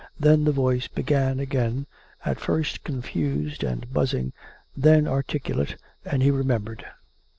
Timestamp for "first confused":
2.39-3.63